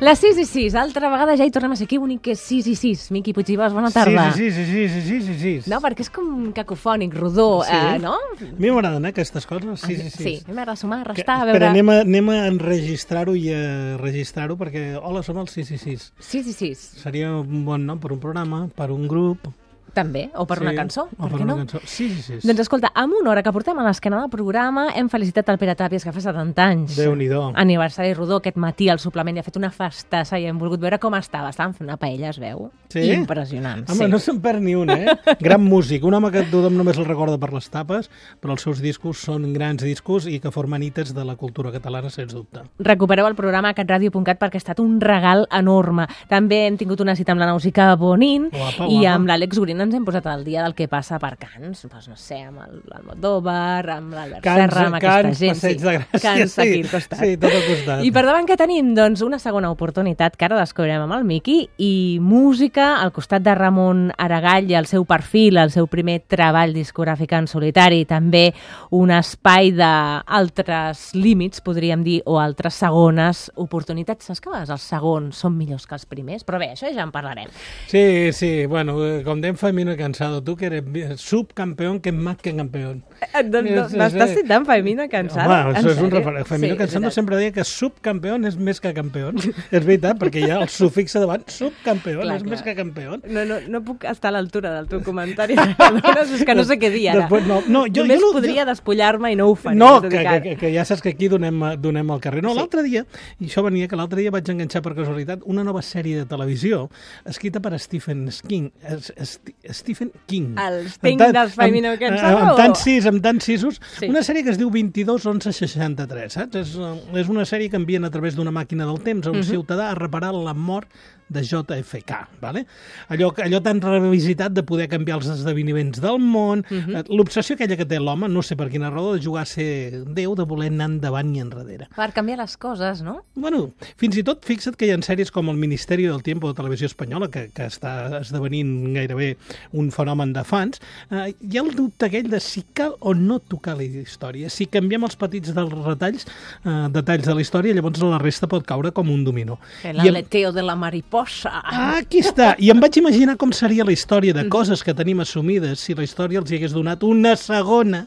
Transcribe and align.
Les 0.00 0.16
6 0.18 0.38
i 0.40 0.46
6, 0.48 0.74
altra 0.80 1.10
vegada 1.12 1.34
ja 1.36 1.44
hi 1.44 1.50
tornem 1.52 1.74
a 1.74 1.76
ser. 1.76 1.84
Que 1.86 1.98
bonic 2.00 2.22
que 2.24 2.32
és 2.32 2.40
6 2.40 2.70
i 2.72 2.74
6. 2.78 3.02
Miqui 3.12 3.34
Puigdivas, 3.36 3.74
bona 3.76 3.90
tarda. 3.92 4.30
Sí, 4.32 4.46
sí, 4.50 4.64
sí, 4.64 4.88
sí, 4.88 5.02
sí, 5.02 5.20
sí, 5.20 5.20
sí, 5.26 5.34
sí. 5.60 5.70
No, 5.70 5.76
perquè 5.84 6.00
és 6.06 6.08
com 6.10 6.50
cacofònic, 6.56 7.12
rodó, 7.20 7.62
Sí. 7.68 7.76
eh, 7.76 7.98
no? 8.00 8.14
A 8.16 8.48
mi 8.56 8.70
m'agraden, 8.70 9.04
eh, 9.04 9.08
aquestes 9.12 9.44
coses. 9.46 9.80
Sí, 9.84 9.96
sí, 9.96 10.08
sí. 10.08 10.22
Sí, 10.24 10.44
m'agrada 10.48 10.74
sumar, 10.76 11.02
Que- 11.04 11.12
restar, 11.12 11.36
a 11.36 11.50
Espera, 11.50 11.52
veure... 11.52 11.66
anem 11.68 11.88
a, 11.90 12.00
anem 12.00 12.28
a 12.30 12.46
enregistrar-ho 12.48 13.34
i 13.36 13.52
a 13.52 13.98
registrar-ho 13.98 14.56
perquè, 14.56 14.96
hola, 15.02 15.22
som 15.22 15.36
els 15.36 15.52
666. 15.52 16.12
6 16.18 16.46
i 16.48 16.52
6, 16.54 16.78
Seria 17.02 17.34
un 17.36 17.64
bon 17.66 17.84
nom 17.84 17.98
per 18.00 18.12
un 18.12 18.20
programa, 18.20 18.68
per 18.74 18.90
un 18.90 19.06
grup... 19.06 19.52
també, 19.94 20.28
o 20.34 20.46
per 20.46 20.58
sí, 20.58 20.64
una 20.64 20.74
cançó, 20.76 21.06
o 21.16 21.22
per 21.24 21.30
per 21.32 21.40
una 21.40 21.52
no? 21.52 21.56
cançó. 21.62 21.80
Sí, 21.84 22.08
sí, 22.10 22.38
sí. 22.40 22.46
Doncs 22.46 22.60
escolta, 22.64 22.90
amb 22.94 23.14
una 23.20 23.30
hora 23.32 23.42
que 23.42 23.52
portem 23.52 23.78
a 23.78 23.84
l'esquena 23.86 24.20
del 24.20 24.30
programa 24.30 24.88
hem 24.94 25.08
felicitat 25.12 25.48
el 25.52 25.58
Pere 25.58 25.74
Tàpies, 25.76 26.04
que 26.04 26.12
fa 26.12 26.20
70 26.24 26.64
anys. 26.64 26.96
Déu-n'hi-do. 26.98 27.52
Aniversari 27.58 28.12
rodó 28.14 28.38
aquest 28.40 28.56
matí 28.60 28.88
al 28.88 28.98
suplement 29.02 29.36
i 29.36 29.40
ha 29.40 29.46
fet 29.46 29.56
una 29.60 29.70
festassa 29.70 30.38
i 30.38 30.46
hem 30.46 30.58
volgut 30.58 30.80
veure 30.80 30.98
com 31.02 31.14
estava. 31.18 31.50
Estaven 31.50 31.74
fent 31.74 31.88
una 31.88 31.96
paella, 32.00 32.30
es 32.30 32.38
veu? 32.40 32.70
Sí? 32.90 33.04
Impressionant, 33.14 33.84
Home, 33.88 34.04
sí. 34.06 34.10
no 34.10 34.18
se'n 34.18 34.40
perd 34.42 34.62
ni 34.64 34.74
un, 34.74 34.90
eh? 34.90 35.12
Gran 35.40 35.62
músic, 35.62 36.02
un 36.04 36.14
home 36.14 36.30
que 36.34 36.42
tothom 36.50 36.74
només 36.76 36.98
el 36.98 37.06
recorda 37.06 37.38
per 37.38 37.52
les 37.54 37.68
tapes, 37.70 38.08
però 38.42 38.56
els 38.56 38.64
seus 38.66 38.80
discos 38.82 39.20
són 39.22 39.52
grans 39.54 39.82
discos 39.84 40.26
i 40.26 40.40
que 40.42 40.50
formen 40.50 40.82
hites 40.82 41.12
de 41.14 41.24
la 41.24 41.36
cultura 41.38 41.70
catalana, 41.70 42.10
sens 42.10 42.34
dubte. 42.34 42.64
Recupereu 42.82 43.28
el 43.30 43.36
programa 43.38 43.70
a 43.70 43.74
catradio.cat 43.78 44.40
perquè 44.40 44.58
ha 44.58 44.64
estat 44.64 44.80
un 44.82 44.98
regal 45.00 45.46
enorme. 45.54 46.08
També 46.28 46.64
hem 46.66 46.76
tingut 46.80 47.00
una 47.04 47.14
cita 47.14 47.30
amb 47.32 47.40
la 47.44 47.46
Nausica 47.52 47.92
Bonin 48.00 48.48
Guapa, 48.50 48.88
i 48.90 48.98
guapa. 49.00 49.14
amb 49.14 49.30
l'Àlex 49.30 49.58
Gurin 49.80 49.88
ens 49.88 49.96
hem 49.96 50.04
posat 50.04 50.26
al 50.28 50.42
dia 50.44 50.62
del 50.62 50.74
que 50.76 50.86
passa 50.88 51.18
per 51.18 51.36
Cans. 51.40 51.86
Pues 51.90 52.08
no 52.08 52.16
sé, 52.16 52.42
amb 52.42 52.58
el- 52.60 52.82
l'Almodóvar, 52.90 53.88
amb 53.90 54.12
l'Albert 54.12 54.44
Serra, 54.44 54.86
amb 54.86 54.94
aquesta 54.96 55.22
Cans, 55.22 55.38
gent. 55.38 55.54
Passeig 55.54 55.80
de 55.80 55.94
Gràcia, 55.98 56.20
Cans 56.20 56.52
sí, 56.52 56.60
aquí 56.60 56.80
al 56.82 56.90
costat. 56.90 57.18
sí, 57.20 57.36
tot 57.38 57.50
al 57.54 57.64
costat. 57.66 58.04
I 58.04 58.10
per 58.12 58.24
davant 58.26 58.46
que 58.46 58.56
tenim? 58.56 58.94
Doncs 58.94 59.22
una 59.22 59.38
segona 59.38 59.70
oportunitat 59.70 60.36
que 60.36 60.44
ara 60.44 60.58
descobrirem 60.60 61.02
amb 61.06 61.14
el 61.16 61.24
Miqui 61.24 61.68
i 61.78 62.18
música 62.20 63.00
al 63.00 63.12
costat 63.12 63.42
de 63.42 63.54
Ramon 63.54 64.12
Aragall 64.18 64.70
i 64.70 64.74
el 64.74 64.86
seu 64.86 65.04
perfil, 65.06 65.56
el 65.56 65.70
seu 65.70 65.86
primer 65.86 66.20
treball 66.28 66.74
discogràfic 66.74 67.32
en 67.38 67.46
solitari, 67.48 68.04
també 68.04 68.52
un 68.90 69.10
espai 69.10 69.72
d'altres 69.72 71.14
límits, 71.14 71.60
podríem 71.64 72.04
dir, 72.04 72.20
o 72.26 72.38
altres 72.38 72.74
segones 72.74 73.50
oportunitats. 73.56 74.26
Saps 74.26 74.40
que 74.40 74.50
a 74.50 74.52
vegades 74.52 74.70
els 74.76 74.82
segons 74.82 75.36
són 75.36 75.56
millors 75.56 75.86
que 75.86 75.94
els 75.94 76.04
primers? 76.06 76.44
Però 76.44 76.58
bé, 76.58 76.70
això 76.74 76.92
ja 76.92 77.02
en 77.02 77.10
parlarem. 77.12 77.48
Sí, 77.88 78.30
sí, 78.32 78.66
bueno, 78.66 78.96
com 79.24 79.40
dèiem 79.40 79.56
Femino 79.70 79.96
Cansado, 79.96 80.42
tu 80.42 80.56
que 80.56 80.66
eres 80.66 81.20
subcampeón 81.20 82.00
que 82.00 82.10
más 82.10 82.36
que 82.38 82.54
campeón. 82.56 83.04
Doncs 83.50 83.92
Sí, 83.92 83.96
m'estàs 83.98 84.30
sí. 84.32 84.40
citant 84.40 84.64
Femina 84.66 85.06
Cansada? 85.08 85.46
Home, 85.68 85.76
això 85.78 85.92
és 85.92 86.00
un 86.02 86.10
referent. 86.10 86.46
Femino 86.48 86.74
Sí, 86.74 86.78
Cansado 86.78 87.06
és 87.08 87.14
sempre 87.14 87.36
deia 87.38 87.52
que 87.54 87.62
subcampeón 87.64 88.44
és 88.48 88.56
més 88.58 88.80
que 88.82 88.92
campeón. 88.96 89.36
és 89.70 89.84
veritat, 89.86 90.18
perquè 90.18 90.42
hi 90.42 90.50
ha 90.50 90.58
el 90.64 90.68
sufixe 90.68 91.20
davant, 91.22 91.44
subcampeón 91.46 92.22
Clar, 92.24 92.36
és 92.36 92.42
clar. 92.42 92.50
més 92.50 92.62
que 92.66 92.74
campeón. 92.74 93.22
No, 93.30 93.44
no, 93.46 93.60
no 93.68 93.82
puc 93.86 94.04
estar 94.10 94.32
a 94.32 94.34
l'altura 94.34 94.72
del 94.74 94.88
teu 94.90 95.02
comentari. 95.06 95.54
Perdona, 95.78 96.24
és 96.26 96.42
que 96.44 96.54
no 96.58 96.64
sé 96.66 96.78
què 96.82 96.90
dir 96.90 97.06
ara. 97.12 97.28
Després, 97.28 97.46
no, 97.46 97.60
no, 97.68 97.84
jo- 97.86 98.02
Només 98.02 98.18
jo 98.20 98.26
no- 98.26 98.32
podria 98.40 98.66
despullar-me 98.66 99.30
i 99.32 99.38
no 99.38 99.46
ho 99.50 99.54
faré. 99.54 99.76
No, 99.78 100.00
que, 100.02 100.08
que, 100.10 100.40
que, 100.48 100.56
que 100.64 100.72
ja 100.74 100.84
saps 100.84 101.02
que 101.06 101.14
aquí 101.14 101.28
donem, 101.30 101.62
donem 101.78 102.10
el 102.10 102.20
carrer. 102.20 102.42
No, 102.42 102.50
Sí. 102.56 102.58
l'altre 102.58 102.82
dia, 102.82 103.06
i 103.38 103.46
això 103.46 103.62
venia, 103.62 103.86
que 103.86 103.94
l'altre 103.96 104.20
dia 104.20 104.32
vaig 104.34 104.50
enganxar 104.50 104.82
per 104.82 104.96
casualitat 104.98 105.46
una 105.46 105.62
nova 105.62 105.82
sèrie 105.86 106.16
de 106.18 106.26
televisió 106.26 106.88
escrita 107.24 107.60
per 107.60 107.78
Stephen 107.78 108.26
King. 108.48 108.70
Es, 108.82 109.12
Esti- 109.16 109.49
Stephen 109.70 110.10
King. 110.26 110.56
El 110.58 110.88
Sting 110.90 111.18
tant- 111.18 111.32
dels 111.34 111.56
amb- 111.58 111.98
Cansado, 111.98 112.38
Amb, 112.38 112.48
amb 112.48 112.56
tants 112.56 112.82
sis, 112.86 113.06
amb 113.06 113.22
tants 113.22 113.44
sisos. 113.44 113.80
Sí. 113.98 114.06
Una 114.08 114.20
sèrie 114.26 114.42
que 114.44 114.50
es 114.50 114.58
diu 114.58 114.70
22 114.70 115.26
11 115.26 115.52
63, 115.52 116.32
saps? 116.32 116.56
És, 116.56 116.74
eh, 116.76 117.20
és 117.20 117.28
una 117.28 117.42
sèrie 117.44 117.70
que 117.70 117.76
envien 117.76 118.04
a 118.04 118.10
través 118.10 118.36
d'una 118.36 118.50
màquina 118.50 118.86
del 118.86 119.00
temps 119.02 119.26
a 119.26 119.30
un 119.30 119.42
ciutadà 119.44 119.90
a 119.90 119.94
reparar 119.94 120.32
la 120.34 120.54
mort 120.54 120.88
de 121.30 121.42
JFK, 121.46 122.40
vale? 122.42 122.66
allò, 123.08 123.30
allò 123.44 123.60
tan 123.62 123.80
revisitat 123.80 124.52
de 124.52 124.64
poder 124.66 124.88
canviar 124.90 125.20
els 125.20 125.28
esdeveniments 125.30 126.00
del 126.02 126.18
món, 126.22 126.64
eh, 126.70 127.02
l'obsessió 127.08 127.54
aquella 127.54 127.78
que 127.78 127.86
té 127.88 128.00
l'home, 128.02 128.28
no 128.28 128.42
sé 128.42 128.56
per 128.58 128.68
quina 128.72 128.90
raó, 128.90 129.14
de 129.14 129.22
jugar 129.22 129.44
a 129.46 129.48
ser 129.48 130.02
Déu, 130.10 130.34
de 130.34 130.46
voler 130.48 130.70
anar 130.72 130.90
endavant 130.90 131.30
i 131.36 131.42
enrere. 131.42 131.86
Per 131.94 132.10
canviar 132.16 132.40
les 132.40 132.56
coses, 132.60 133.04
no? 133.06 133.20
Bueno, 133.38 133.68
fins 134.00 134.18
i 134.18 134.24
tot 134.26 134.42
fixa't 134.46 134.76
que 134.78 134.88
hi 134.88 134.94
ha 134.94 134.98
sèries 135.06 135.30
com 135.30 135.48
el 135.52 135.60
Ministeri 135.60 136.08
del 136.10 136.24
Tiempo 136.26 136.50
de 136.50 136.58
Televisió 136.58 136.90
Espanyola, 136.90 137.30
que, 137.30 137.46
que 137.54 137.68
està 137.70 138.20
esdevenint 138.20 138.90
gairebé 138.96 139.30
un 139.78 139.92
fenomen 139.94 140.34
de 140.34 140.44
fans, 140.44 140.82
eh, 141.10 141.30
hi 141.30 141.58
ha 141.58 141.64
el 141.64 141.72
dubte 141.78 142.10
aquell 142.10 142.30
de 142.32 142.42
si 142.42 142.64
cal 142.74 142.96
o 142.98 143.14
no 143.14 143.38
tocar 143.38 143.76
la 143.78 143.86
història. 143.86 144.50
Si 144.50 144.66
canviem 144.66 145.06
els 145.06 145.18
petits 145.20 145.54
dels 145.54 145.78
retalls, 145.86 146.26
eh, 146.64 146.76
detalls 146.90 147.30
de 147.30 147.38
la 147.38 147.46
història, 147.46 147.76
llavors 147.76 148.02
la 148.02 148.18
resta 148.18 148.50
pot 148.50 148.66
caure 148.66 148.90
com 148.96 149.10
un 149.14 149.22
dominó. 149.24 149.60
El 149.86 150.00
aleteo 150.02 150.50
de 150.52 150.66
la 150.66 150.74
mariposa. 150.74 151.19
Ah, 151.44 151.98
aquí 151.98 152.20
està. 152.20 152.54
I 152.58 152.70
em 152.70 152.80
vaig 152.80 152.96
imaginar 152.98 153.36
com 153.36 153.52
seria 153.52 153.84
la 153.84 153.92
història 153.92 154.32
de 154.32 154.48
coses 154.48 154.82
que 154.82 154.94
tenim 154.94 155.20
assumides 155.20 155.80
si 155.80 155.94
la 155.94 156.02
història 156.04 156.38
els 156.40 156.50
hi 156.50 156.56
hagués 156.56 156.72
donat 156.72 157.02
una 157.02 157.36
segona 157.36 158.06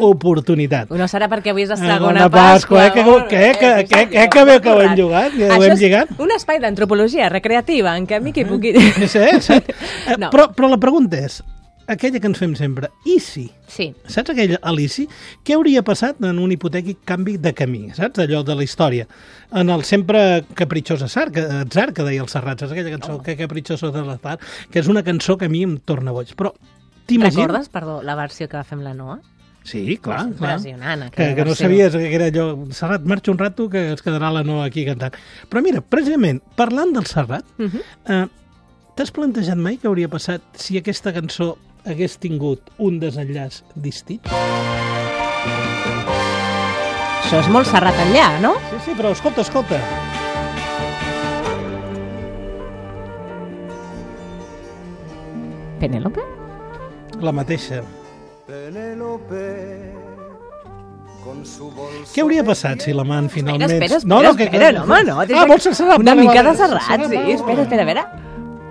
oportunitat. 0.00 0.90
No 0.90 1.04
serà 1.10 1.26
perquè 1.28 1.50
avui 1.50 1.62
és 1.64 1.68
la 1.72 1.74
Eh, 1.76 1.78
segona 1.86 2.28
bona 2.28 2.30
Pasqua, 2.30 2.86
eh? 2.86 2.92
Que- 2.92 3.04
molt 3.04 3.26
que- 3.28 3.52
que- 3.58 3.84
que- 3.88 4.08
que- 4.08 4.28
que 4.28 4.44
bé 4.44 4.60
que 4.60 4.68
ho 4.70 4.80
hem 4.80 4.94
currat. 4.94 4.96
lligat, 4.98 5.32
que 5.32 5.44
ho 5.44 5.52
Això 5.52 5.64
hem 5.64 5.72
és 5.72 5.80
lligat. 5.80 6.08
Un 6.18 6.30
espai 6.30 6.60
d'antropologia 6.60 7.28
recreativa 7.28 7.96
en 7.96 8.06
què 8.06 8.20
Miqui 8.22 8.44
pugui... 8.44 8.72
Sí, 9.06 9.18
sí. 9.40 9.54
No. 10.18 10.30
però, 10.30 10.48
però 10.54 10.68
la 10.70 10.78
pregunta 10.78 11.18
és, 11.18 11.42
aquella 11.86 12.18
que 12.20 12.26
ens 12.30 12.38
fem 12.38 12.54
sempre, 12.58 12.88
i 13.04 13.18
si? 13.22 13.44
Sí. 13.70 13.88
Saps 14.10 14.32
aquell 14.32 14.56
Alici? 14.62 15.06
Què 15.46 15.54
hauria 15.56 15.82
passat 15.86 16.18
en 16.24 16.38
un 16.42 16.52
hipotètic 16.54 16.98
canvi 17.08 17.36
de 17.42 17.52
camí? 17.54 17.84
Saps 17.96 18.18
allò 18.24 18.42
de 18.46 18.56
la 18.58 18.64
història? 18.66 19.06
En 19.54 19.70
el 19.70 19.84
sempre 19.86 20.44
capritxós 20.58 21.02
Atzar, 21.06 21.30
que, 21.32 21.44
Atzar, 21.62 21.92
que 21.94 22.02
deia 22.06 22.22
el 22.24 22.28
Serrat, 22.32 22.60
saps 22.64 22.72
aquella 22.74 22.96
cançó, 22.98 23.20
que 23.22 23.36
capritxoso 23.38 23.92
de 23.94 24.02
l'Atzar, 24.06 24.38
que 24.70 24.80
és 24.82 24.88
una 24.90 25.02
cançó 25.06 25.36
que 25.38 25.46
a 25.46 25.52
mi 25.52 25.62
em 25.66 25.76
torna 25.78 26.12
boig. 26.16 26.34
Però 26.36 26.52
t'imagines... 27.06 27.44
Recordes, 27.46 27.68
perdó, 27.70 28.00
la 28.02 28.16
versió 28.18 28.48
que 28.48 28.56
va 28.58 28.64
fer 28.66 28.78
amb 28.80 28.86
la 28.88 28.94
Noa? 28.94 29.20
Sí, 29.66 29.96
clar, 29.98 30.28
És 30.30 30.36
clar. 30.38 30.60
Que, 31.10 31.32
que 31.34 31.44
no 31.44 31.54
sabies 31.58 31.94
que 31.98 32.10
era 32.14 32.28
allò... 32.30 32.44
Serrat, 32.70 33.02
marxa 33.02 33.32
un 33.32 33.38
rato 33.38 33.68
que 33.70 33.92
es 33.96 34.02
quedarà 34.02 34.30
la 34.30 34.44
Noa 34.46 34.66
aquí 34.68 34.84
cantant. 34.86 35.14
Però 35.50 35.62
mira, 35.62 35.80
precisament, 35.82 36.38
parlant 36.58 36.92
del 36.94 37.06
Serrat, 37.10 37.46
Mhm. 37.58 37.80
eh, 38.06 38.26
t'has 38.94 39.10
plantejat 39.10 39.58
mai 39.58 39.74
què 39.76 39.90
hauria 39.90 40.08
passat 40.08 40.40
si 40.54 40.78
aquesta 40.78 41.12
cançó 41.12 41.56
hagués 41.86 42.16
tingut 42.22 42.70
un 42.78 42.98
desenllaç 43.02 43.62
distint? 43.74 44.26
Això 47.26 47.40
és 47.42 47.48
molt 47.50 47.66
serrat 47.66 47.96
enllà, 48.06 48.28
no? 48.42 48.54
Sí, 48.70 48.82
sí, 48.86 48.92
però 48.98 49.10
escolta, 49.16 49.40
escolta. 49.46 49.80
Penélope? 55.80 56.20
La 57.20 57.32
mateixa. 57.32 57.82
Penélope 58.46 59.92
con 61.24 61.44
su 61.44 61.70
bolso 61.74 62.12
Què 62.14 62.22
hauria 62.22 62.44
passat 62.46 62.84
si 62.86 62.92
l'amant 62.94 63.26
finalment... 63.32 63.66
Espera, 63.66 63.98
espera, 63.98 64.30
espera, 64.30 64.46
espera, 64.46 64.72
no, 64.78 64.84
home, 64.84 65.02
no. 65.08 65.16
tens 65.26 65.40
Ah, 65.40 65.42
que- 65.42 65.50
vols 65.50 65.66
ser 65.66 65.74
Serrat? 65.74 65.98
Una 66.04 66.14
mica 66.14 66.42
de 66.46 66.54
serrat, 66.60 67.06
sí. 67.10 67.16
Espera, 67.34 67.62
espera, 67.66 67.82
a 67.82 67.86
veure. 67.90 68.04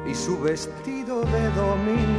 y 0.10 0.14
su 0.16 0.40
vestido 0.40 1.22
de 1.24 1.44
domingo. 1.58 2.15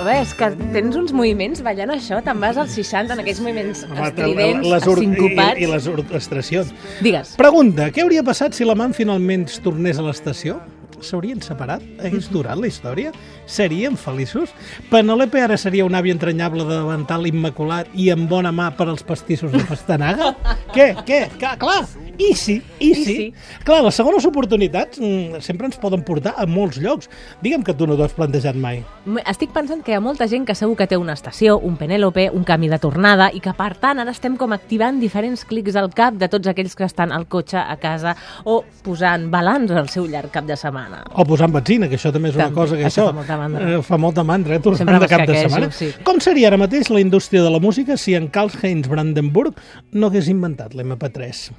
Veure, 0.00 0.22
és 0.24 0.30
que 0.32 0.46
tens 0.72 0.96
uns 0.96 1.10
moviments 1.12 1.60
ballant 1.60 1.90
això, 1.92 2.22
te'n 2.24 2.38
vas 2.40 2.56
als 2.60 2.72
60 2.72 3.12
en 3.12 3.20
aquells 3.20 3.40
moviments 3.44 3.82
Home, 3.84 4.06
estridents, 4.06 4.68
les 4.72 4.86
sincopats. 4.88 5.60
I, 5.60 5.66
i 5.66 5.68
les 5.68 5.88
orquestracions. 5.92 6.70
Digues. 7.04 7.34
Pregunta, 7.36 7.90
què 7.92 8.06
hauria 8.06 8.24
passat 8.24 8.56
si 8.56 8.64
l'amant 8.64 8.96
finalment 8.96 9.44
es 9.50 9.58
tornés 9.60 10.00
a 10.00 10.06
l'estació? 10.06 10.56
S'haurien 11.04 11.44
separat? 11.44 11.84
Hagués 12.00 12.30
durat 12.32 12.56
la 12.60 12.68
història? 12.68 13.12
Serien 13.48 13.96
feliços? 14.00 14.54
Penélope 14.88 15.44
ara 15.44 15.60
seria 15.60 15.84
un 15.84 15.96
avi 15.96 16.12
entranyable 16.16 16.64
de 16.64 16.80
davantal 16.80 17.28
immaculat 17.28 17.92
i 17.92 18.08
amb 18.12 18.28
bona 18.32 18.52
mà 18.56 18.70
per 18.76 18.88
als 18.88 19.04
pastissos 19.04 19.52
de 19.52 19.64
pastanaga? 19.68 20.32
què? 20.76 20.94
Què? 21.04 21.26
Clar, 21.36 21.58
clar. 21.60 21.82
I 22.20 22.34
sí, 22.36 22.58
i 22.84 22.90
sí. 22.94 23.04
sí. 23.04 23.26
Clar, 23.64 23.78
les 23.86 23.96
segones 23.96 24.26
oportunitats 24.28 25.00
mm, 25.00 25.40
sempre 25.40 25.68
ens 25.70 25.78
poden 25.80 26.02
portar 26.04 26.34
a 26.36 26.44
molts 26.46 26.76
llocs. 26.82 27.08
Digue'm 27.40 27.62
que 27.64 27.72
tu 27.74 27.86
no 27.88 27.96
t'ho 27.96 28.04
has 28.04 28.12
plantejat 28.16 28.58
mai. 28.60 28.82
Estic 29.24 29.54
pensant 29.56 29.80
que 29.86 29.94
hi 29.94 29.96
ha 29.96 30.02
molta 30.04 30.26
gent 30.28 30.44
que 30.48 30.54
segur 30.58 30.76
que 30.76 30.86
té 30.90 30.98
una 31.00 31.14
estació, 31.16 31.56
un 31.64 31.78
Penélope, 31.80 32.26
un 32.36 32.44
camí 32.44 32.68
de 32.68 32.78
tornada 32.82 33.30
i 33.32 33.40
que, 33.40 33.54
per 33.56 33.72
tant, 33.80 34.02
ara 34.04 34.12
estem 34.12 34.36
com 34.36 34.52
activant 34.52 35.00
diferents 35.00 35.46
clics 35.48 35.78
al 35.80 35.88
cap 35.96 36.18
de 36.20 36.28
tots 36.28 36.50
aquells 36.52 36.76
que 36.76 36.84
estan 36.84 37.12
al 37.16 37.24
cotxe, 37.26 37.56
a 37.60 37.78
casa 37.80 38.14
o 38.44 38.60
posant 38.84 39.30
balanç 39.32 39.72
al 39.72 39.88
seu 39.88 40.04
llarg 40.10 40.30
cap 40.34 40.44
de 40.44 40.58
setmana. 40.60 41.00
O 41.16 41.24
posant 41.24 41.52
benzina, 41.56 41.88
que 41.88 41.96
això 41.96 42.12
també 42.12 42.28
és 42.30 42.36
una 42.36 42.50
També, 42.50 42.60
cosa 42.60 42.76
que 42.76 42.84
això 42.84 43.06
això, 43.06 43.08
fa 43.14 43.16
molta 43.22 43.38
mandra. 43.40 43.70
eh, 43.70 43.82
fa 43.82 43.96
molta 43.98 44.24
mandra, 44.24 44.54
eh, 44.56 44.60
tornant 44.60 44.78
Sempre 44.84 44.98
de 45.00 45.08
cap 45.08 45.26
de 45.26 45.38
setmana. 45.40 45.70
sí. 45.72 45.90
Com 46.04 46.20
seria 46.20 46.48
ara 46.52 46.60
mateix 46.60 46.90
la 46.90 47.00
indústria 47.00 47.42
de 47.42 47.50
la 47.50 47.58
música 47.60 47.96
si 47.96 48.14
en 48.14 48.28
Karl-Heinz 48.28 48.88
Brandenburg 48.88 49.54
no 49.92 50.08
hagués 50.08 50.28
inventat 50.28 50.74
l'MP3? 50.74 51.50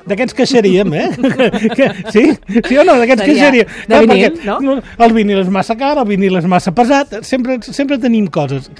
D'aquests 0.00 0.32
queixaríem, 0.32 0.94
eh? 0.96 1.08
que, 1.76 1.86
sí? 2.10 2.22
Sí 2.64 2.76
o 2.80 2.84
no? 2.88 2.94
D'aquests 2.96 3.20
Seria 3.20 3.50
queixaríem. 3.50 3.66
de 3.86 3.98
vinil, 4.08 4.38
no? 4.64 4.76
El 5.04 5.12
vinil 5.12 5.42
és 5.42 5.50
massa 5.52 5.76
car, 5.76 5.90
el 6.00 6.06
vinil 6.08 6.38
és 6.40 6.46
massa 6.48 6.72
pesat, 6.74 7.18
sempre, 7.28 7.58
sempre 7.60 7.98
tenim 8.00 8.24
coses. 8.32 8.70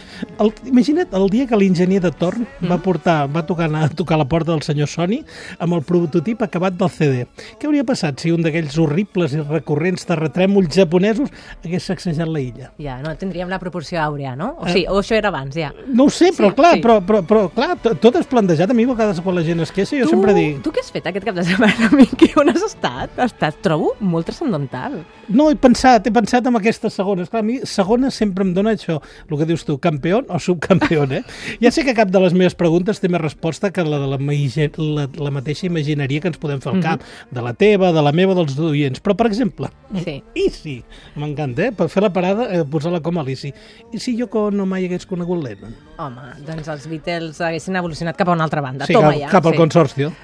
El, 0.40 0.48
imagina't 0.70 1.12
el 1.18 1.28
dia 1.30 1.44
que 1.46 1.58
l'enginyer 1.60 2.00
de 2.06 2.10
torn 2.16 2.46
va 2.64 2.78
Mm. 2.78 2.82
portar, 2.86 3.18
va 3.28 3.42
tocar, 3.44 3.66
anar 3.68 3.84
a 3.84 3.88
tocar 3.92 4.16
la 4.18 4.24
porta 4.24 4.52
del 4.54 4.62
senyor 4.64 4.88
Sony 4.88 5.18
amb 5.58 5.74
el 5.76 5.82
prototip 5.84 6.40
acabat 6.46 6.78
del 6.80 6.88
CD. 6.88 7.26
Què 7.60 7.68
hauria 7.68 7.84
passat 7.84 8.18
si 8.24 8.32
un 8.32 8.40
d'aquells 8.42 8.78
horribles 8.80 9.34
i 9.36 9.42
recurrents 9.44 10.06
terratrèmols 10.08 10.72
japonesos 10.74 11.28
hagués 11.64 11.84
sacsejat 11.84 12.28
la 12.32 12.40
illa? 12.40 12.72
Ja, 12.80 12.96
no, 13.04 13.12
tindríem 13.20 13.48
la 13.52 13.58
proporció 13.60 14.00
àurea, 14.00 14.32
no? 14.40 14.54
O, 14.58 14.68
sí, 14.72 14.86
o 14.88 14.96
això 15.02 15.18
era 15.20 15.28
abans, 15.28 15.54
ja. 15.54 15.70
No 15.86 16.08
ho 16.08 16.10
sé, 16.10 16.32
però 16.32 16.48
Sí, 16.48 16.56
clar, 16.62 16.74
sí. 16.78 16.80
però, 16.80 16.98
però, 17.04 17.20
però 17.28 17.44
clar, 17.52 17.76
to- 17.82 17.94
tot 18.00 18.16
és 18.16 18.26
plantejat. 18.26 18.70
A 18.70 18.74
mi 18.74 18.88
a 18.88 18.92
vegades 18.94 19.20
quan 19.20 19.36
la 19.36 19.44
gent 19.44 19.60
es 19.60 19.70
queixa 19.76 19.98
jo 20.00 20.08
tu, 20.08 20.16
sempre 20.16 20.32
dic... 20.34 20.59
Tu 20.60 20.72
què 20.74 20.82
has 20.82 20.90
fet 20.92 21.06
aquest 21.08 21.24
cap 21.24 21.36
de 21.36 21.44
setmana, 21.46 21.88
Miqui? 21.98 22.30
On 22.40 22.50
has 22.52 22.62
estat? 22.66 23.14
Estat, 23.24 23.60
trobo, 23.64 23.94
molt 24.04 24.28
transcendental. 24.28 24.98
No, 25.32 25.46
he 25.50 25.56
pensat, 25.60 26.08
he 26.08 26.12
pensat 26.12 26.46
en 26.50 26.58
aquestes 26.58 26.96
segones. 26.98 27.30
Clar, 27.32 27.40
a 27.44 27.46
mi 27.46 27.60
segona 27.68 28.10
sempre 28.12 28.44
em 28.44 28.52
dona 28.56 28.74
això, 28.76 28.98
el 29.28 29.38
que 29.40 29.46
dius 29.48 29.64
tu, 29.68 29.78
campió 29.82 30.20
o 30.28 30.40
subcampió, 30.42 31.06
eh? 31.08 31.22
Ja 31.64 31.72
sé 31.72 31.84
que 31.86 31.94
cap 31.96 32.10
de 32.12 32.20
les 32.22 32.34
meves 32.36 32.56
preguntes 32.58 33.00
té 33.00 33.08
més 33.08 33.22
resposta 33.22 33.70
que 33.72 33.84
la 33.86 34.00
de 34.02 34.10
la, 34.10 34.18
la, 34.20 35.06
la 35.08 35.32
mateixa 35.32 35.68
imagineria 35.68 36.20
que 36.20 36.32
ens 36.32 36.40
podem 36.40 36.60
fer 36.60 36.74
al 36.74 36.84
cap, 36.84 37.06
de 37.30 37.44
la 37.44 37.54
teva, 37.54 37.92
de 37.96 38.04
la 38.04 38.12
meva, 38.16 38.36
dels 38.38 38.58
oients. 38.58 39.00
Però, 39.00 39.16
per 39.16 39.30
exemple, 39.30 39.70
Sí. 40.04 40.20
i 40.44 40.46
si, 40.54 40.76
m'encanta, 41.16 41.68
eh? 41.70 41.72
Per 41.76 41.88
fer 41.92 42.04
la 42.04 42.12
parada, 42.14 42.50
eh, 42.52 42.64
posar-la 42.68 43.00
com 43.04 43.18
a 43.18 43.24
Alici. 43.24 43.52
I 43.94 44.02
si 44.02 44.16
jo 44.18 44.28
no 44.50 44.66
mai 44.68 44.86
hagués 44.86 45.06
conegut 45.08 45.42
Lennon? 45.44 45.74
Home, 46.00 46.30
doncs 46.46 46.70
els 46.72 46.86
Beatles 46.90 47.40
haguessin 47.44 47.76
evolucionat 47.80 48.18
cap 48.18 48.28
a 48.30 48.36
una 48.36 48.46
altra 48.46 48.62
banda. 48.64 48.86
Sí, 48.86 48.96
Toma 48.96 49.12
cap, 49.14 49.20
ja. 49.24 49.34
cap 49.34 49.46
al 49.50 49.56
sí. 49.56 49.62
consorcio. 49.64 50.14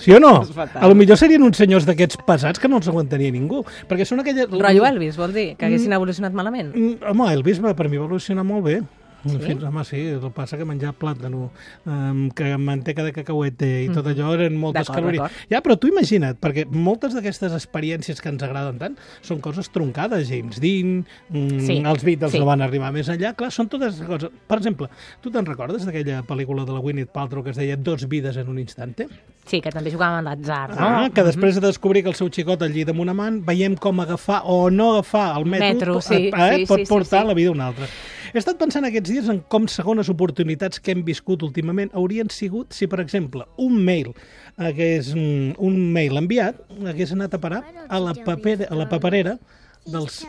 Sí 0.00 0.14
o 0.16 0.20
no? 0.22 0.32
A 0.82 0.88
lo 0.88 0.94
millor 0.98 1.18
serien 1.20 1.42
uns 1.46 1.60
senyors 1.60 1.86
d'aquests 1.88 2.20
pesats 2.26 2.62
que 2.62 2.70
no 2.70 2.80
els 2.80 2.88
aguantaria 2.90 3.32
ningú. 3.34 3.64
Perquè 3.90 4.06
són 4.08 4.22
aquelles... 4.24 4.48
Rotllo 4.50 4.86
Elvis, 4.88 5.18
vol 5.20 5.34
dir? 5.36 5.50
Que 5.58 5.68
haguessin 5.68 5.94
evolucionat 5.96 6.36
malament? 6.36 6.72
Mm, 6.74 7.12
Home, 7.12 7.30
Elvis 7.34 7.62
va, 7.64 7.74
per 7.78 7.88
mi 7.88 8.00
va 8.00 8.06
evolucionar 8.06 8.46
molt 8.46 8.66
bé. 8.66 8.80
Sí? 9.24 9.36
Fins, 9.42 9.64
home, 9.68 9.84
sí, 9.84 10.00
el 10.14 10.20
que 10.22 10.30
passa 10.34 10.56
que 10.56 10.66
menjar 10.68 10.92
plàtano, 10.96 11.50
um, 11.84 12.22
que 12.36 12.54
manteca 12.60 13.04
de 13.04 13.12
cacauete 13.12 13.68
i 13.84 13.88
tot 13.92 14.06
allò 14.10 14.32
eren 14.36 14.56
moltes 14.60 14.88
calories. 14.88 15.40
Ja, 15.50 15.60
però 15.64 15.76
tu 15.80 15.90
imagina't, 15.90 16.38
perquè 16.40 16.64
moltes 16.70 17.16
d'aquestes 17.16 17.54
experiències 17.56 18.22
que 18.22 18.30
ens 18.32 18.44
agraden 18.46 18.80
tant 18.80 18.96
són 19.26 19.42
coses 19.44 19.68
troncades. 19.74 20.28
James 20.30 20.60
Dean, 20.62 21.02
mm, 21.28 21.60
Sí, 21.66 21.80
els 21.84 22.04
Beatles 22.06 22.32
sí. 22.32 22.40
no 22.40 22.48
van 22.48 22.64
arribar 22.64 22.92
més 22.94 23.10
enllà. 23.12 23.34
Clar, 23.36 23.50
són 23.52 23.68
totes 23.72 24.00
coses... 24.06 24.30
Per 24.48 24.58
exemple, 24.60 24.88
tu 25.20 25.32
te'n 25.34 25.48
recordes 25.48 25.84
d'aquella 25.86 26.22
pel·lícula 26.26 26.64
de 26.64 26.76
la 26.76 26.80
Gwyneth 26.80 27.12
Paltrow 27.12 27.44
que 27.44 27.52
es 27.54 27.60
deia 27.60 27.76
Dos 27.76 28.08
vides 28.08 28.36
en 28.40 28.48
un 28.48 28.58
instante? 28.58 29.08
Sí, 29.48 29.60
que 29.64 29.72
també 29.72 29.90
jugaven 29.90 30.20
a 30.20 30.24
l'atzar, 30.30 30.70
no? 30.74 30.86
Ah, 30.86 31.08
que 31.12 31.24
després 31.26 31.56
de 31.56 31.64
descobrir 31.64 32.04
que 32.04 32.12
el 32.12 32.18
seu 32.18 32.28
xicot 32.30 32.60
al 32.62 32.74
llit 32.74 32.92
amb 32.92 33.02
una 33.02 33.14
man, 33.16 33.40
veiem 33.46 33.74
com 33.80 34.00
agafar 34.04 34.42
o 34.44 34.70
no 34.70 34.92
agafar 34.94 35.32
el 35.38 35.46
metro, 35.48 35.70
Metro, 35.70 36.00
sí, 36.04 36.28
eh, 36.28 36.50
sí, 36.60 36.66
pot 36.68 36.82
sí, 36.82 36.86
sí, 36.86 36.90
portar 36.92 37.22
sí. 37.24 37.28
la 37.28 37.34
vida 37.34 37.50
a 37.50 37.56
una 37.56 37.66
altra. 37.72 37.88
He 38.30 38.38
estat 38.38 38.60
pensant 38.60 38.86
aquests 38.86 39.10
dies 39.10 39.28
en 39.32 39.40
com 39.50 39.66
segones 39.70 40.10
oportunitats 40.12 40.78
que 40.78 40.94
hem 40.94 41.02
viscut 41.06 41.42
últimament 41.42 41.90
haurien 41.98 42.30
sigut 42.30 42.76
si, 42.76 42.86
per 42.86 43.00
exemple, 43.02 43.46
un 43.58 43.78
mail 43.84 44.12
hagués, 44.56 45.14
mm, 45.16 45.56
un 45.58 45.78
mail 45.96 46.20
enviat 46.20 46.60
hagués 46.92 47.14
anat 47.16 47.34
a 47.34 47.40
parar 47.42 47.64
a 47.88 47.98
la, 47.98 48.14
paper, 48.14 48.68
a 48.70 48.78
la 48.78 48.88
paperera 48.88 49.38
dels 49.86 50.22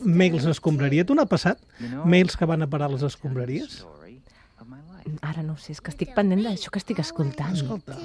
mails 0.00 0.46
escombraria. 0.50 1.04
Tu 1.04 1.14
n'ha 1.14 1.26
passat? 1.30 1.60
Mails 2.04 2.36
que 2.36 2.46
van 2.46 2.62
a 2.62 2.70
parar 2.70 2.90
a 2.90 2.94
les 2.96 3.04
escombraries? 3.06 3.84
Ara 5.20 5.42
no 5.42 5.52
ho 5.52 5.60
sé, 5.60 5.74
és 5.76 5.82
que 5.84 5.92
estic 5.92 6.14
pendent 6.16 6.42
d'això 6.42 6.72
que 6.72 6.80
estic 6.80 6.98
escoltant. 6.98 7.52
Escolta. 7.54 7.98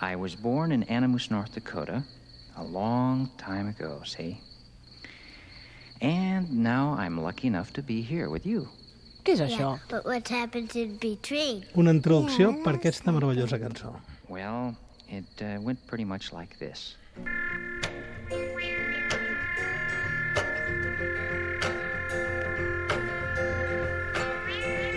I 0.00 0.14
was 0.16 0.36
born 0.36 0.72
in 0.72 0.84
Animus, 0.84 1.30
North 1.30 1.54
Dakota, 1.54 2.04
a 2.56 2.64
long 2.64 3.28
time 3.38 3.68
ago, 3.68 4.02
see? 4.04 4.38
And 6.00 6.62
now 6.62 6.96
I'm 6.98 7.20
lucky 7.20 7.46
enough 7.46 7.72
to 7.74 7.82
be 7.82 8.00
here 8.00 8.30
with 8.30 8.46
you. 8.46 8.68
Què 9.24 9.34
és 9.36 9.40
això? 9.44 9.74
But 9.90 10.06
what 10.06 10.28
happened 10.32 10.74
in 10.74 10.96
between? 10.96 11.64
Una 11.76 11.92
introducció 11.92 12.54
per 12.64 12.78
aquesta 12.78 13.12
meravellosa 13.12 13.58
cançó. 13.60 13.92
Well, 14.28 14.74
it 15.08 15.42
uh, 15.42 15.60
went 15.60 15.86
pretty 15.86 16.06
much 16.06 16.32
like 16.32 16.56
this. 16.58 16.96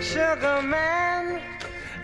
Sugar 0.00 0.62
Man, 0.62 1.03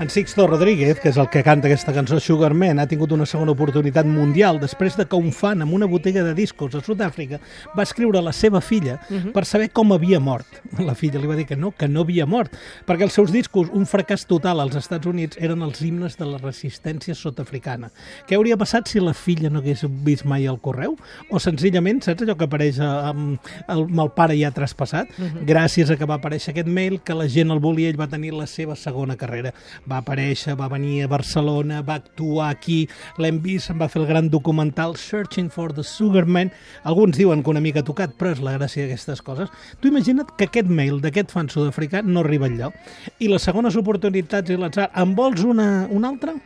En 0.00 0.08
Sixto 0.08 0.46
Rodríguez, 0.46 0.96
que 0.96 1.10
és 1.12 1.18
el 1.20 1.26
que 1.28 1.42
canta 1.44 1.68
aquesta 1.68 1.92
cançó 1.92 2.16
Sugarman, 2.24 2.78
ha 2.80 2.86
tingut 2.88 3.10
una 3.12 3.26
segona 3.28 3.52
oportunitat 3.52 4.06
mundial 4.08 4.56
després 4.56 4.94
de 4.96 5.04
que 5.04 5.18
un 5.20 5.28
fan 5.28 5.60
amb 5.60 5.74
una 5.76 5.84
botiga 5.84 6.22
de 6.24 6.32
discos 6.32 6.72
a 6.72 6.80
Sud-àfrica 6.80 7.36
va 7.76 7.84
escriure 7.84 8.16
a 8.16 8.24
la 8.24 8.32
seva 8.32 8.62
filla 8.64 8.94
per 9.34 9.42
saber 9.44 9.68
com 9.76 9.92
havia 9.92 10.16
mort. 10.16 10.48
La 10.80 10.94
filla 10.96 11.20
li 11.20 11.28
va 11.28 11.36
dir 11.36 11.44
que 11.44 11.58
no, 11.60 11.74
que 11.76 11.84
no 11.84 12.06
havia 12.06 12.24
mort, 12.24 12.56
perquè 12.88 13.04
els 13.04 13.18
seus 13.18 13.28
discos, 13.28 13.68
un 13.76 13.84
fracàs 13.84 14.24
total 14.24 14.62
als 14.64 14.78
Estats 14.80 15.04
Units, 15.10 15.36
eren 15.36 15.60
els 15.66 15.82
himnes 15.84 16.16
de 16.16 16.30
la 16.30 16.40
resistència 16.40 17.12
sud-africana. 17.12 17.92
Què 18.24 18.40
hauria 18.40 18.56
passat 18.56 18.88
si 18.88 19.04
la 19.04 19.12
filla 19.12 19.52
no 19.52 19.60
hagués 19.60 19.84
vist 20.08 20.24
mai 20.24 20.48
el 20.48 20.62
correu? 20.64 20.96
O 21.28 21.42
senzillament, 21.44 22.00
saps 22.08 22.24
allò 22.24 22.38
que 22.40 22.48
apareix 22.48 22.80
eh, 22.80 22.88
amb 22.88 23.52
el, 23.68 23.84
amb 23.84 24.02
el 24.06 24.14
pare 24.16 24.40
ja 24.40 24.48
traspassat? 24.48 25.12
Gràcies 25.44 25.92
a 25.92 26.00
que 26.00 26.08
va 26.08 26.16
aparèixer 26.16 26.56
aquest 26.56 26.72
mail, 26.72 27.02
que 27.04 27.20
la 27.20 27.28
gent 27.28 27.52
el 27.52 27.60
volia, 27.60 27.92
ell 27.92 28.00
va 28.00 28.08
tenir 28.08 28.32
la 28.32 28.48
seva 28.48 28.80
segona 28.80 29.20
carrera 29.20 29.52
va 29.90 29.98
aparèixer, 30.04 30.54
va 30.58 30.70
venir 30.70 31.02
a 31.04 31.10
Barcelona, 31.10 31.82
va 31.86 31.98
actuar 32.00 32.50
aquí, 32.54 32.84
l'hem 33.18 33.40
vist, 33.42 33.72
em 33.72 33.80
va 33.82 33.90
fer 33.90 34.02
el 34.02 34.08
gran 34.08 34.30
documental 34.30 34.96
Searching 34.96 35.50
for 35.50 35.74
the 35.74 35.84
Sugarman. 35.86 36.52
Alguns 36.84 37.18
diuen 37.18 37.42
que 37.42 37.50
una 37.50 37.64
mica 37.64 37.84
tocat, 37.86 38.14
però 38.18 38.32
és 38.34 38.42
la 38.44 38.56
gràcia 38.58 38.86
d'aquestes 38.86 39.24
coses. 39.26 39.50
Tu 39.80 39.90
imagina't 39.90 40.30
que 40.36 40.48
aquest 40.48 40.70
mail 40.70 41.02
d'aquest 41.02 41.34
fan 41.34 41.50
sud-africà 41.50 42.04
no 42.06 42.24
arriba 42.24 42.48
enlloc. 42.50 42.76
I 43.18 43.30
les 43.32 43.44
segones 43.44 43.76
oportunitats 43.80 44.50
i 44.50 44.58
l'atzar, 44.60 44.90
en 44.94 45.16
vols 45.18 45.42
una, 45.44 45.70
una 45.90 46.14
altra? 46.14 46.38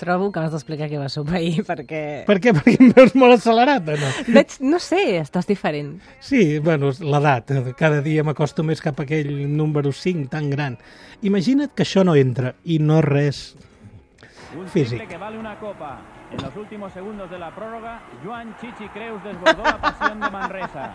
Trobo 0.00 0.30
que 0.32 0.40
m'has 0.42 0.52
d'explicar 0.56 0.88
què 0.90 0.98
va 0.98 1.08
sopeir, 1.12 1.62
perquè... 1.70 2.02
Per 2.26 2.38
què? 2.42 2.54
Perquè 2.56 2.76
em 2.80 2.90
veus 2.96 3.12
molt 3.20 3.36
accelerat 3.36 3.88
o 3.92 3.96
no? 4.00 4.10
Veig, 4.32 4.56
no 4.64 4.80
sé, 4.82 5.02
estàs 5.20 5.46
diferent. 5.48 5.98
Sí, 6.24 6.58
bueno, 6.58 6.90
l'edat. 7.04 7.52
Cada 7.78 8.00
dia 8.02 8.24
m'acosto 8.24 8.64
més 8.66 8.80
cap 8.80 8.98
a 9.00 9.06
aquell 9.06 9.30
número 9.52 9.92
5 9.92 10.30
tan 10.32 10.48
gran. 10.50 10.78
Imagina't 11.22 11.74
que 11.76 11.84
això 11.84 12.02
no 12.08 12.16
entra 12.16 12.54
i 12.64 12.78
no 12.80 13.02
res 13.04 13.50
Un 14.56 14.66
Físic. 14.66 15.04
que 15.06 15.16
vale 15.20 15.38
una 15.38 15.54
copa. 15.60 16.00
En 16.32 16.42
los 16.42 16.56
últimos 16.56 16.92
segundos 16.92 17.30
de 17.30 17.38
la 17.38 17.52
prórroga, 17.54 18.00
Joan 18.24 18.54
Chichi 18.60 18.88
Creus 18.94 19.22
desbordó 19.22 19.62
la 19.62 19.80
pasión 19.80 20.18
de 20.20 20.30
Manresa. 20.30 20.90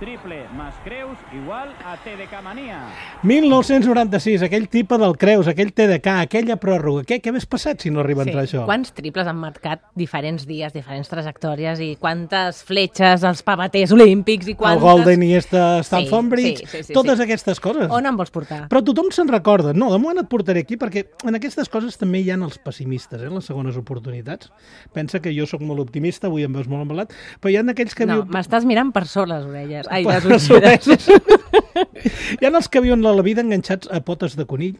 Triple 0.00 0.48
más 0.56 0.72
Creus 0.82 1.18
igual 1.30 1.68
a 1.84 1.94
TDK 1.98 2.42
Manía. 2.42 2.80
1996, 3.22 4.40
aquell 4.46 4.64
tipa 4.72 4.96
del 4.96 5.18
Creus, 5.20 5.46
aquell 5.46 5.74
TDK, 5.76 6.14
aquella 6.24 6.56
pròrroga. 6.56 7.02
Què, 7.04 7.18
què 7.20 7.28
hagués 7.28 7.44
passat 7.44 7.84
si 7.84 7.90
no 7.92 8.00
arriba 8.00 8.24
a 8.24 8.26
entrar 8.30 8.46
això? 8.46 8.62
Quants 8.64 8.94
triples 8.96 9.28
han 9.28 9.36
marcat 9.36 9.82
diferents 10.00 10.46
dies, 10.48 10.72
diferents 10.72 11.10
trajectòries 11.12 11.82
i 11.84 11.90
quantes 12.00 12.62
fletxes 12.64 13.26
als 13.28 13.42
pavaters 13.44 13.92
olímpics 13.92 14.48
i 14.48 14.54
El 14.54 14.58
quantes... 14.62 14.86
Golden 14.86 15.26
i 15.26 15.34
esta 15.36 15.66
Stanford 15.84 16.24
Sí, 16.24 16.32
Bridge, 16.32 16.64
sí, 16.64 16.70
sí, 16.78 16.82
sí, 16.88 16.96
totes 16.96 17.20
sí. 17.20 17.26
aquestes 17.28 17.60
coses. 17.60 17.92
On 17.92 18.08
em 18.08 18.16
vols 18.16 18.32
portar? 18.32 18.62
Però 18.72 18.80
tothom 18.86 19.12
se'n 19.12 19.28
recorda. 19.28 19.76
No, 19.76 19.92
de 19.92 20.00
moment 20.00 20.24
et 20.24 20.32
portaré 20.32 20.64
aquí 20.64 20.80
perquè 20.80 21.04
en 21.28 21.36
aquestes 21.36 21.68
coses 21.68 22.00
també 22.00 22.24
hi 22.24 22.32
ha 22.32 22.40
els 22.40 22.56
pessimistes, 22.64 23.20
eh, 23.20 23.28
les 23.28 23.44
segones 23.52 23.76
oportunitats. 23.76 24.48
Pensa 24.96 25.20
que 25.20 25.36
jo 25.36 25.44
sóc 25.44 25.60
molt 25.60 25.84
optimista, 25.84 26.32
avui 26.32 26.48
em 26.48 26.56
veus 26.56 26.72
molt 26.72 26.88
embalat, 26.88 27.12
però 27.36 27.52
hi 27.52 27.60
ha 27.60 27.66
aquells 27.68 27.92
que 27.94 28.08
No, 28.08 28.22
viuen... 28.22 28.32
m'estàs 28.32 28.64
mirant 28.64 28.96
per 28.96 29.04
sobre 29.04 29.36
les 29.36 29.44
orelles. 29.44 29.89
Ai, 29.90 30.04
les 30.06 30.48
ulleres. 30.54 31.08
Hi 31.10 32.46
ha 32.46 32.52
els 32.54 32.68
que 32.70 32.82
viuen 32.84 33.02
la 33.02 33.14
vida 33.26 33.42
enganxats 33.42 33.90
a 33.90 34.00
potes 34.06 34.36
de 34.38 34.46
conill, 34.46 34.76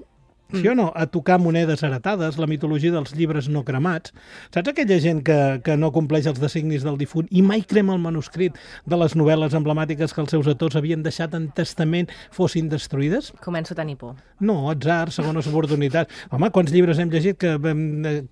sí 0.55 0.69
o 0.69 0.75
no? 0.75 0.91
A 0.95 1.07
tocar 1.07 1.39
monedes 1.41 1.83
heretades, 1.87 2.39
la 2.39 2.49
mitologia 2.51 2.93
dels 2.95 3.15
llibres 3.17 3.49
no 3.49 3.65
cremats. 3.65 4.15
Saps 4.55 4.73
aquella 4.73 4.99
gent 5.03 5.23
que, 5.27 5.39
que 5.65 5.77
no 5.77 5.93
compleix 5.95 6.29
els 6.31 6.41
designis 6.43 6.85
del 6.87 6.99
difunt 7.01 7.29
i 7.31 7.43
mai 7.47 7.63
crema 7.63 7.97
el 7.97 8.03
manuscrit 8.03 8.59
de 8.87 8.99
les 9.01 9.17
novel·les 9.19 9.55
emblemàtiques 9.57 10.15
que 10.15 10.23
els 10.25 10.35
seus 10.35 10.51
autors 10.51 10.79
havien 10.79 11.05
deixat 11.07 11.35
en 11.39 11.49
testament 11.57 12.11
fossin 12.35 12.71
destruïdes? 12.73 13.33
Començo 13.45 13.75
a 13.77 13.81
tenir 13.81 13.99
por. 14.01 14.17
No, 14.41 14.71
atzar, 14.73 15.11
segones 15.15 15.49
oportunitats. 15.51 16.27
Home, 16.31 16.51
quants 16.55 16.73
llibres 16.75 17.01
hem 17.01 17.13
llegit 17.13 17.39
que, 17.41 17.57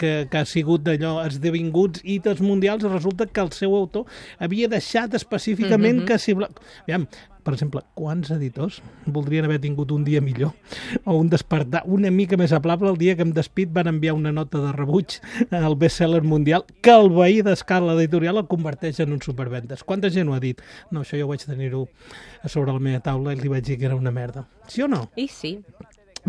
que, 0.01 0.13
que 0.31 0.41
ha 0.41 0.47
sigut 0.49 0.85
d'allò 0.87 1.19
esdevinguts 1.27 2.05
dels 2.25 2.41
mundials 2.45 2.85
i 2.85 2.93
resulta 2.93 3.27
que 3.27 3.45
el 3.45 3.53
seu 3.57 3.75
autor 3.77 4.07
havia 4.39 4.69
deixat 4.69 5.15
específicament 5.19 6.05
que 6.09 6.19
si... 6.21 6.35
Aviam, 6.39 7.07
per 7.45 7.55
exemple, 7.55 7.83
quants 7.99 8.31
editors 8.35 8.81
voldrien 9.07 9.47
haver 9.47 9.61
tingut 9.63 9.93
un 9.95 10.05
dia 10.05 10.21
millor 10.25 10.53
o 11.05 11.17
un 11.19 11.31
despertar 11.33 11.83
una 11.87 12.11
mica 12.15 12.39
més 12.41 12.53
aplable 12.57 12.91
el 12.91 12.99
dia 13.01 13.17
que 13.17 13.25
amb 13.27 13.37
despit 13.37 13.73
van 13.73 13.91
enviar 13.91 14.17
una 14.17 14.33
nota 14.33 14.61
de 14.63 14.73
rebuig 14.77 15.19
al 15.55 15.77
bestseller 15.81 16.23
mundial 16.23 16.67
que 16.83 16.95
el 16.95 17.11
veí 17.15 17.43
d'escala 17.47 17.97
editorial 17.99 18.43
el 18.43 18.49
converteix 18.51 19.01
en 19.05 19.15
un 19.17 19.23
supervendes. 19.25 19.85
Quanta 19.85 20.11
gent 20.11 20.29
ho 20.29 20.37
ha 20.37 20.43
dit? 20.43 20.63
No, 20.91 21.03
això 21.03 21.19
jo 21.21 21.29
vaig 21.31 21.45
tenir-ho 21.45 21.87
sobre 22.47 22.73
la 22.73 22.83
meva 22.83 23.03
taula 23.05 23.35
i 23.35 23.41
li 23.41 23.53
vaig 23.53 23.65
dir 23.67 23.79
que 23.79 23.89
era 23.91 23.99
una 23.99 24.15
merda. 24.15 24.47
Sí 24.69 24.83
o 24.85 24.89
no? 24.89 25.09
I 25.17 25.29
sí. 25.33 25.59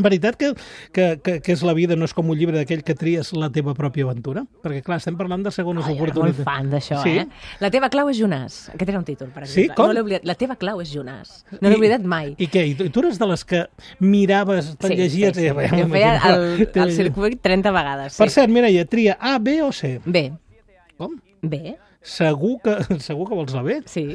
Veritat 0.01 0.35
que, 0.39 0.53
que, 0.95 1.05
que, 1.23 1.39
que 1.41 1.51
és 1.53 1.61
la 1.67 1.73
vida, 1.77 1.95
no 1.99 2.05
és 2.07 2.13
com 2.15 2.29
un 2.29 2.37
llibre 2.39 2.57
d'aquell 2.57 2.83
que 2.87 2.95
tries 2.95 3.31
la 3.35 3.49
teva 3.51 3.73
pròpia 3.77 4.05
aventura? 4.07 4.45
Perquè, 4.63 4.81
clar, 4.85 4.97
estem 5.01 5.17
parlant 5.19 5.43
de 5.45 5.51
segones 5.51 5.85
Ai, 5.85 5.95
oportunitats. 5.97 6.43
fan 6.47 6.69
d'això, 6.71 7.01
Sí? 7.03 7.17
eh? 7.19 7.27
La 7.59 7.69
teva 7.73 7.89
clau 7.89 8.09
és 8.09 8.17
Jonàs. 8.19 8.69
Aquest 8.73 8.89
era 8.89 8.99
un 8.99 9.05
títol, 9.05 9.29
per 9.35 9.45
Sí? 9.47 9.61
exemple. 9.67 9.75
Com? 9.75 9.87
No 9.87 9.93
l'he 9.93 10.01
oblidat. 10.05 10.25
La 10.25 10.35
teva 10.35 10.55
clau 10.55 10.81
és 10.81 10.93
Jonàs. 10.95 11.43
No 11.59 11.69
l'he 11.69 11.75
oblidat 11.77 12.01
mai. 12.03 12.35
I 12.37 12.47
què? 12.47 12.65
I 12.69 12.75
tu, 12.89 12.99
eres 13.03 13.19
de 13.19 13.27
les 13.27 13.43
que 13.45 13.65
miraves, 13.99 14.75
te'n 14.77 14.95
llegies... 14.97 15.35
sí, 15.35 15.41
sí. 15.43 15.47
i- 15.47 15.53
bé, 15.53 15.67
Jo 15.69 15.87
feia 15.91 16.13
el, 16.33 16.67
te 16.71 16.79
el 16.81 16.91
circuit 16.95 17.41
30 17.41 17.71
vegades. 17.71 18.13
Sí. 18.13 18.23
Per 18.23 18.29
cert, 18.31 18.49
Mireia, 18.49 18.85
tria 18.85 19.17
A, 19.19 19.37
B 19.39 19.61
o 19.63 19.71
C? 19.71 19.99
Bé, 20.05 20.31
Com? 20.97 21.15
bé, 21.41 21.77
Segur 22.01 22.61
que, 22.63 22.77
segur 23.03 23.27
que 23.27 23.35
vols 23.35 23.53
B? 23.65 23.81
sí. 23.85 24.05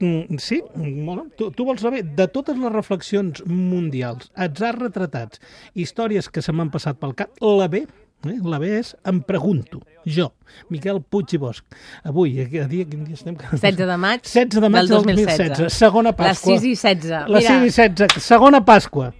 Mm, 0.00 0.38
Sí? 0.38 0.62
Bueno, 0.74 1.26
tu, 1.36 1.50
tu 1.52 1.64
vols 1.68 1.80
saber, 1.84 2.02
de 2.04 2.26
totes 2.28 2.56
les 2.56 2.72
reflexions 2.72 3.42
mundials, 3.46 4.30
atzars 4.34 4.78
retratats, 4.80 5.40
històries 5.74 6.28
que 6.32 6.40
se 6.42 6.52
m'han 6.52 6.70
passat 6.72 6.96
pel 6.98 7.12
cap, 7.14 7.30
la 7.44 7.68
B, 7.68 7.82
eh? 8.24 8.36
la 8.42 8.58
B 8.58 8.70
és 8.78 8.94
em 9.04 9.20
pregunto, 9.22 9.82
jo, 10.08 10.30
Miquel 10.72 11.02
Puig 11.04 11.34
i 11.36 11.40
Bosch, 11.42 11.62
avui, 12.08 12.38
a, 12.40 12.46
a 12.64 12.68
dia, 12.70 12.86
quin 12.88 13.04
dia 13.04 13.14
estem? 13.18 13.36
16 13.36 13.76
de 13.84 13.98
maig 14.00 14.24
16 14.24 14.62
de 14.64 14.70
maig 14.72 14.88
del 14.88 14.94
del 14.96 15.04
2016. 15.12 15.48
2016, 15.58 15.76
segona 15.84 16.12
Pasqua. 16.16 16.54
Les 16.56 16.62
6 16.62 16.64
i 16.64 16.76
16. 16.76 17.28
Les 17.28 17.44
Mira, 17.44 17.58
6 17.60 17.66
i 17.66 17.74
16, 17.76 18.22
segona 18.24 18.62
Pasqua. 18.64 19.10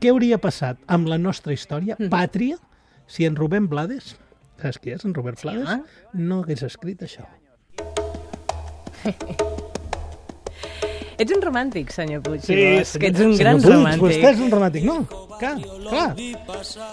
Què 0.00 0.08
hauria 0.14 0.38
passat 0.38 0.78
amb 0.86 1.08
la 1.10 1.18
nostra 1.18 1.52
història, 1.52 1.96
Mm. 1.98 2.08
pàtria, 2.08 2.56
si 3.06 3.26
en 3.26 3.36
Rubén 3.36 3.68
Blades, 3.68 4.14
saps 4.62 4.78
qui 4.78 4.90
és 4.94 5.04
en 5.04 5.12
Robert 5.14 5.42
Blades, 5.42 5.68
home. 5.68 5.84
no 6.14 6.40
hagués 6.42 6.62
escrit 6.62 7.02
això? 7.02 7.26
ets 11.18 11.32
un 11.34 11.40
romàntic, 11.42 11.90
senyor 11.90 12.20
Puig. 12.22 12.40
Sí, 12.44 12.54
senyor- 12.54 13.00
que 13.00 13.06
ets 13.08 13.20
un 13.20 13.32
senyor 13.34 13.38
gran 13.38 13.56
Puig, 13.60 13.72
romàntic. 13.74 14.02
Vostè 14.04 14.28
és 14.34 14.38
un 14.44 14.50
romàntic. 14.52 14.84
No, 14.86 14.98
clar, 15.40 15.56
clar. 15.88 16.12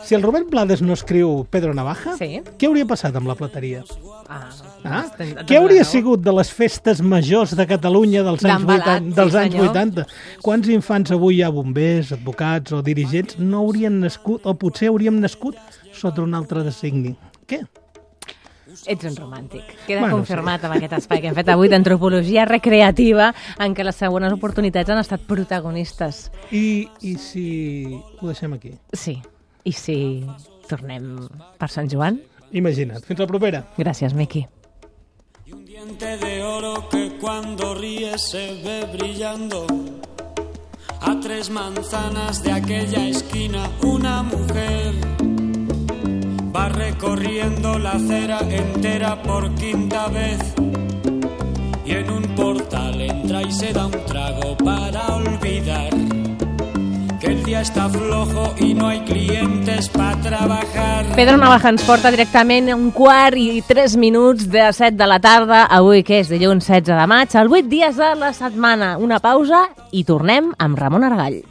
Si 0.06 0.16
el 0.18 0.24
Robert 0.26 0.50
Blades 0.50 0.82
no 0.82 0.94
escriu 0.98 1.44
Pedro 1.50 1.74
Navaja, 1.78 2.16
Sí. 2.18 2.42
què 2.58 2.66
hauria 2.68 2.86
passat 2.90 3.16
amb 3.16 3.28
la 3.28 3.36
plateria? 3.36 3.84
Ah, 4.28 4.50
Ah? 4.84 5.06
tens 5.18 5.36
Què 5.46 5.58
hauria 5.60 5.84
sigut 5.84 6.22
de 6.22 6.32
les 6.34 6.50
festes 6.52 7.02
majors 7.02 7.56
de 7.56 7.68
Catalunya 7.68 8.24
dels 8.24 8.44
anys, 8.44 8.58
D'embalat, 8.66 9.02
80, 9.04 9.16
dels 9.16 9.32
sí, 9.32 9.38
anys 9.38 9.54
senyor. 9.54 9.70
80? 9.70 10.08
Quants 10.42 10.68
infants 10.70 11.12
avui 11.12 11.36
hi 11.38 11.42
ha 11.44 11.50
bombers, 11.52 12.12
advocats 12.12 12.72
o 12.72 12.82
dirigents 12.82 13.38
no 13.38 13.60
haurien 13.60 14.00
nascut, 14.00 14.42
o 14.46 14.54
potser 14.56 14.88
hauríem 14.90 15.20
nascut 15.20 15.56
sota 15.94 16.22
un 16.24 16.34
altre 16.34 16.64
designi? 16.64 17.16
Què? 17.48 17.62
Ets 18.86 19.08
un 19.08 19.16
romàntic. 19.16 19.64
Queda 19.88 20.02
Bueno, 20.02 20.18
confirmat 20.18 20.64
amb 20.68 20.76
aquest 20.76 20.94
espai 21.00 21.22
que 21.22 21.30
hem 21.32 21.38
fet 21.38 21.50
avui 21.54 21.70
d'antropologia 21.72 22.46
recreativa 22.50 23.32
en 23.60 23.76
què 23.78 23.86
les 23.88 23.96
segones 23.96 24.34
oportunitats 24.36 24.90
han 24.92 25.00
estat 25.00 25.24
protagonistes. 25.30 26.30
I, 26.52 26.88
I 27.02 27.16
si 27.22 27.48
ho 28.20 28.28
deixem 28.28 28.54
aquí? 28.58 28.74
Sí. 28.94 29.22
I 29.66 29.72
si 29.74 29.98
tornem 30.70 31.16
per 31.58 31.70
Sant 31.74 31.90
Joan? 31.90 32.20
Imagina't. 32.52 33.02
Fins 33.06 33.20
la 33.20 33.28
propera. 33.28 33.64
Gràcies, 33.78 34.14
Miqui. 34.14 34.46
Un 35.52 35.64
diente 35.66 36.18
de 36.18 36.44
oro 36.44 36.88
que 36.90 37.18
cuando 37.22 37.74
ríe 37.76 38.18
se 38.18 38.60
ve 38.64 38.86
brillando. 38.94 39.66
A 41.02 41.20
tres 41.22 41.50
manzanas 41.52 42.42
de 42.44 42.52
aquella 42.52 43.08
esquina 43.08 43.70
una 43.84 44.24
mujer 44.24 44.94
va 46.56 46.70
recorriendo 46.70 47.78
la 47.78 47.92
acera 47.92 48.40
entera 48.50 49.22
por 49.22 49.54
quinta 49.56 50.08
vez. 50.08 50.40
Y 51.86 51.92
en 51.92 52.10
un 52.10 52.24
portal 52.36 53.02
entra 53.02 53.42
y 53.42 53.52
se 53.52 53.74
da 53.74 53.88
un 53.88 54.06
trago 54.06 54.56
para 54.64 55.16
olvidar 55.16 55.90
que 57.20 57.28
el 57.28 57.44
día 57.44 57.62
está 57.62 57.90
flojo 57.90 58.54
y 58.58 58.74
no 58.74 58.88
hay 58.88 59.02
clientes 59.02 59.90
para 59.90 60.16
trabajar. 60.22 61.06
Pedro 61.16 61.38
Navaja 61.38 61.70
ens 61.70 61.84
porta 61.84 62.12
directament 62.12 62.72
un 62.74 62.92
quart 62.92 63.38
i 63.40 63.62
tres 63.68 63.98
minuts 63.98 64.48
de 64.52 64.72
7 64.72 64.96
de 64.96 65.08
la 65.08 65.20
tarda, 65.20 65.66
avui 65.66 66.04
que 66.04 66.22
és 66.24 66.32
dilluns 66.32 66.68
16 66.68 66.96
de 66.96 67.08
maig, 67.08 67.36
el 67.36 67.52
8 67.52 67.68
dies 67.72 68.00
de 68.00 68.14
la 68.20 68.32
setmana. 68.34 68.96
Una 68.98 69.20
pausa 69.20 69.68
i 69.92 70.06
tornem 70.08 70.54
amb 70.58 70.80
Ramon 70.80 71.08
Argall. 71.08 71.42